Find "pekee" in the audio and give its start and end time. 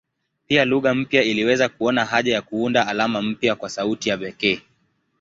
4.17-4.61